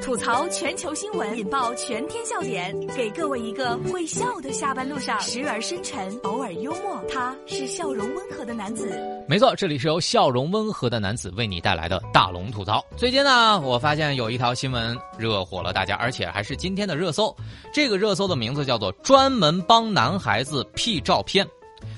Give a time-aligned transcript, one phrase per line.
[0.00, 8.96] 吐槽全球新闻，引爆全天笑点，给各位一个会笑的下班路上，时而深沉，偶尔幽默，他是笑容温和的男子。
[9.26, 12.84] 没错，这里是由笑容温和的男子为你带来的大龙吐槽。
[12.96, 17.34] 最近呢，我发现有一条新闻热火了大家，而且还是今天的热搜。
[17.74, 21.44] 这个热搜的名字叫做“专门帮男孩子 P 照片”。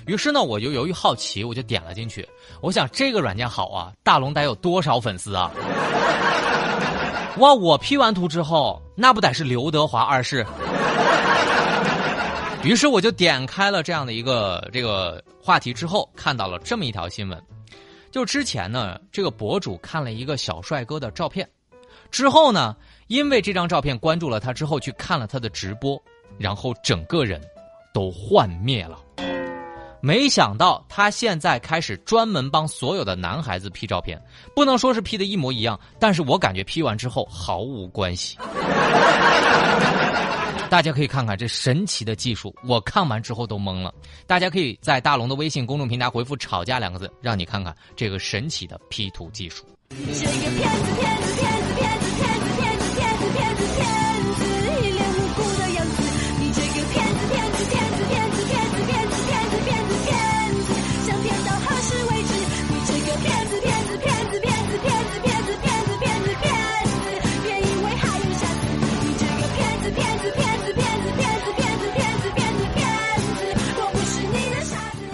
[0.07, 2.27] 于是呢，我就由于好奇，我就点了进去。
[2.63, 5.51] 我想这个软件好啊，大龙得有多少粉丝啊？
[7.39, 7.53] 哇！
[7.53, 10.47] 我 P 完图之后，那不得是刘德华二世？
[12.63, 17.43] 于是我就点开了这样的一个这个话题之后，看到了这么一条新闻。
[18.11, 21.49] 就之前呢，这个博主看了一个小帅哥的照片，
[22.11, 22.77] 之后呢，
[23.09, 26.01] 因为这张照片关注了他之后，去看了他的直播，
[26.39, 27.41] 然后整个人
[27.93, 28.99] 都幻灭了。
[30.05, 34.23] 没想到他现在开始专门帮所有的男孩子 P 照片，
[34.55, 38.37] 不能说是 P 的一模一样，但是我感觉 P 完之后毫无关系。
[40.69, 43.95] 大家可以看看这神奇的技术，我看完之后都懵了。
[44.27, 49.65] 大家可以在大龙的微信公众平台回复“吵架”两个字，让你看看这个神奇的 P 图技术。
[50.13, 52.24] 是个骗子，骗子，骗子，骗子，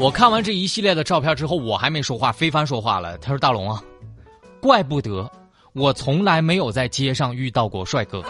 [0.01, 3.19] 我看完这一系列的照片之后，我还没说话，非凡说话了。
[3.19, 3.85] 他说：“大龙啊，
[4.59, 5.31] 怪不得
[5.75, 8.25] 我从来没有在街上遇到过帅哥。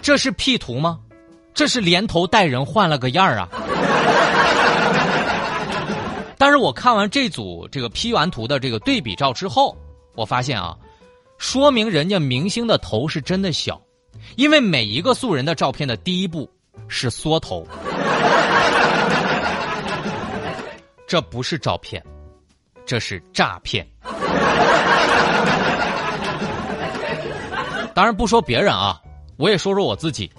[0.00, 1.00] 这是 P 图吗？
[1.52, 3.48] 这是连头带人换了个样儿啊！
[6.38, 9.76] 但是我看完这组这个 P 完图的这个对比照之后，
[10.14, 10.76] 我发现啊，
[11.38, 13.82] 说明人家明星的头是真的小，
[14.36, 16.48] 因为每一个素人的照片的第一步
[16.86, 17.66] 是缩头。”
[21.06, 22.02] 这不是照片，
[22.84, 23.86] 这是诈骗。
[27.94, 29.00] 当然不说别人啊，
[29.36, 30.30] 我也说说我自己。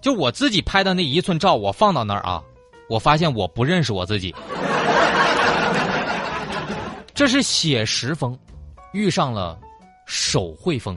[0.00, 2.42] 就我自己拍的那一寸照，我放到那儿啊，
[2.88, 4.34] 我发现我不认识我自己。
[7.14, 8.36] 这是写实风，
[8.92, 9.56] 遇上了
[10.06, 10.96] 手绘风。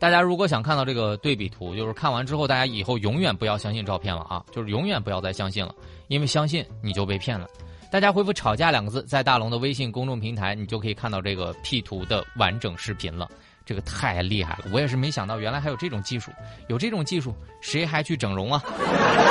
[0.00, 4.42] 大家如果想看到这个对比图，就是看完之后，大家以后永远不要相信照片了啊！
[4.50, 5.74] 就是永远不要再相信了，
[6.08, 7.46] 因为相信你就被骗了。
[7.92, 13.28] 大家回复“吵架”两个字，在大龙的微信公众平台，你就可以看到这个 P 图的完整视频了。
[13.70, 16.32] 这个太厉害了，我也是没想到，原来还有这种技术。
[16.66, 18.60] 有这种技术，谁还去整容啊？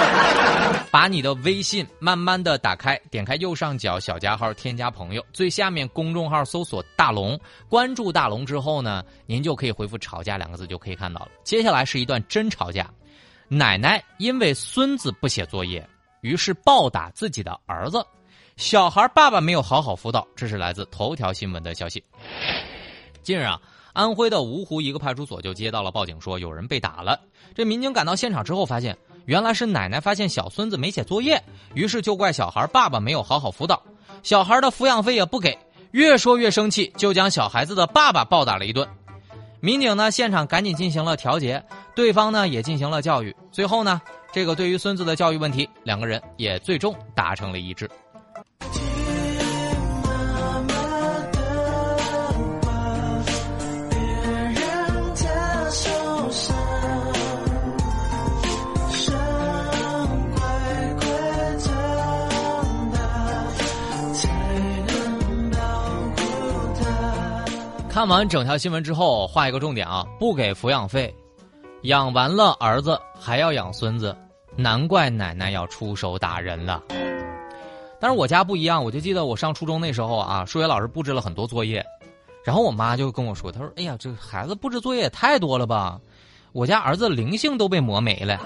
[0.89, 11.31] 把你的微信慢慢的打开，点开右上角小加号，添加朋友，最下面公众号搜索“大龙”，关注大龙之后呢，您就可以回复“吵架”两个字，就可以看到了。
[11.43, 12.89] 接下来是一段真吵架，
[13.49, 15.85] 奶奶因为孙子不写作业，
[16.21, 18.01] 于是暴打自己的儿子，
[18.55, 20.25] 小孩爸爸没有好好辅导。
[20.33, 22.01] 这是来自头条新闻的消息。
[23.21, 23.59] 近日啊。
[23.93, 27.19] 安徽的芜湖一个派出所就接到了报警，说有人被打了。
[27.55, 31.41] 这民警赶到现场之后，发现原来是奶奶发现小孙子没写作业，
[31.73, 33.81] 于是就怪小孩爸爸没有好好辅导，
[34.23, 35.57] 小孩的抚养费也不给，
[35.91, 38.87] 越说越生气，就将小孩子的爸爸暴打了一顿。
[39.59, 41.61] 民警呢，现场赶紧进行了调解，
[41.95, 43.35] 对方呢也进行了教育。
[43.51, 44.01] 最后呢，
[44.31, 47.89] 这个对于孙子的教育问题，两个人也最终达成了一致。
[67.99, 71.13] 看完整条新闻之后，画一个重点啊，不给抚养费，
[71.81, 74.15] 养完了儿子还要养孙子，
[74.55, 76.81] 难怪奶奶要出手打人了。
[77.99, 81.85] 但是我家不一样，我就记得我上初中那时候啊，数学老师布置了很多作业，
[82.41, 85.99] 然后我妈就跟我说，她说：“哎呀，这孩子布置作业也太多了吧，
[86.53, 88.39] 我家儿子灵性都被磨没了。”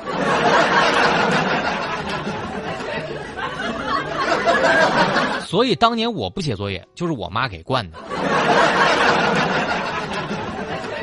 [5.53, 7.97] 所以当年我不写作业，就是我妈给惯的。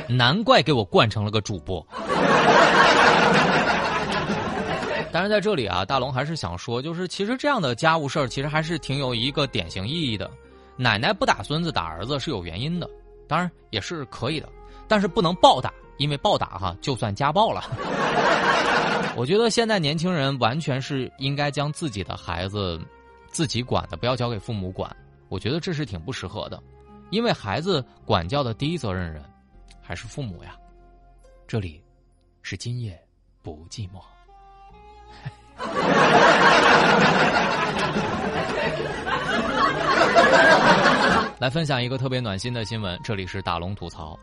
[0.08, 1.86] 难怪给我惯成了个主播。
[5.12, 10.28] 但是在这里啊，大龙还是想说，就是其实这样的家务事儿，其实还是挺有一个典型意义的。
[10.74, 12.90] 奶奶不打孙子打儿子是有原因的，
[13.28, 14.48] 当然也是可以的，
[14.88, 17.62] 但是不能暴打，因为暴打哈就算家暴了。
[19.14, 22.80] 我觉得现在年轻人完全是应该将自己的孩子
[23.30, 24.94] 自己管的，不要交给父母管。
[25.28, 26.62] 我觉得这是挺不适合的。
[27.10, 29.22] 因为孩子管教的第一责任人
[29.80, 30.56] 还是父母呀。
[31.46, 31.82] 这里
[32.42, 32.98] 是今夜
[33.42, 34.00] 不寂寞。
[41.38, 44.18] 来分享一个特别暖心的新闻，这里是大龙吐槽。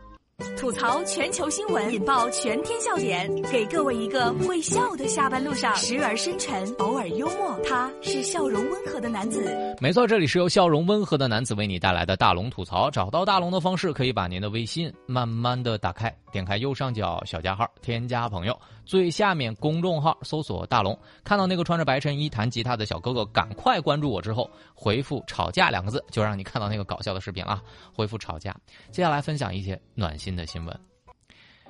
[0.56, 7.58] 吐槽全球新闻，引爆全天笑点，给各位一个会笑的下班路上，时而深沉，偶尔幽默。
[7.64, 9.52] 他是笑容温和的男子。
[9.80, 12.88] 没错，这里是由笑容温和的男子为你带来的大龙吐槽。
[12.88, 27.62] 找到大龙的方式，可以把您的微信慢慢的打开，点开右上角小加号，添加朋友，最下面公众号搜索大龙，看到那个穿着白衬衣弹吉他的小哥哥，赶快关注我之后，回复吵架两个字，就让你看到那个搞笑的视频了。
[27.92, 28.56] 回复吵架，
[28.90, 30.28] 接下来分享一些暖心。
[30.38, 30.80] 的新闻，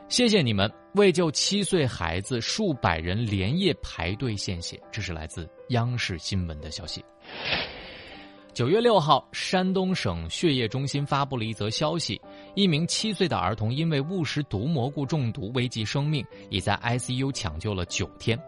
[0.09, 4.79] 谢谢你们为救七岁孩子，数百人连夜排队献血。
[4.93, 6.61] 这是来自央视新闻。
[6.61, 7.03] 的消息。
[8.53, 12.21] 九月六号，山东省血液中心发布了一则消息：
[12.55, 18.39] 一名七岁的儿童因为误食毒蘑菇中毒，危及生命，已在 ICU 抢救了九天，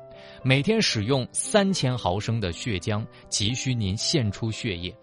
[0.42, 4.94] 每天使用三千毫升的血浆，急需您献出血液。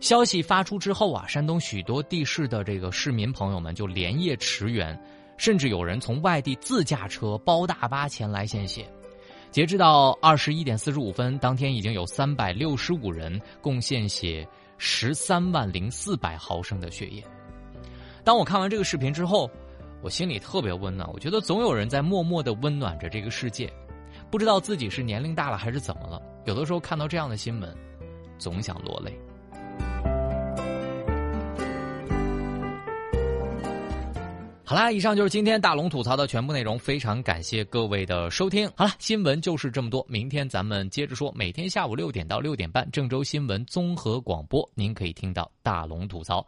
[0.00, 4.98] 消息发出之后啊，山东许多地市的这个市民朋友们就连夜驰援，
[5.36, 8.84] 甚至有人从外地自驾车包大巴前来献血。
[9.50, 14.46] 截至到二十一点四十五分，当天已经有三百六十五人共献血
[14.76, 17.24] 十三万零四百毫升的血液。
[18.24, 19.50] 当我看完这个视频之后，
[20.00, 21.06] 我心里特别温暖。
[21.12, 23.70] 我觉得总有人在默默的温暖着这个世界，
[24.30, 26.22] 不知道自己是年龄大了还是怎么了。
[26.46, 27.76] 有的时候看到这样的新闻，
[28.38, 29.14] 总想落泪。
[34.66, 38.66] 好啦，以上就是今天大龙吐槽的全部内容，非常感谢各位的收听。
[38.74, 41.30] 好了，新闻就是这么多，明天咱们接着说。
[41.36, 46.44] 每天下午六点到六点半，郑州新闻综合广播，您可以听到大龙吐槽。